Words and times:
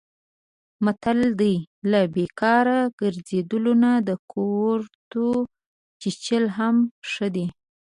متل 0.85 1.19
دی: 1.39 1.55
له 1.91 1.99
بیکاره 2.15 2.79
ګرځېدلو 3.01 3.73
نه 3.83 3.93
د 4.07 4.09
کورتو 4.31 5.27
چیچل 6.01 6.43
هم 6.57 6.75
ښه 7.11 7.27
دي. 7.35 7.47